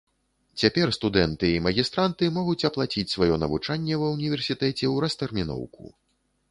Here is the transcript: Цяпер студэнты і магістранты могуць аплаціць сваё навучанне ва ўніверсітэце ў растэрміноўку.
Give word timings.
Цяпер 0.61 0.87
студэнты 0.97 1.51
і 1.57 1.59
магістранты 1.65 2.31
могуць 2.39 2.65
аплаціць 2.71 3.07
сваё 3.15 3.35
навучанне 3.43 3.95
ва 4.05 4.13
ўніверсітэце 4.17 4.79
ў 4.79 4.95
растэрміноўку. 5.05 5.83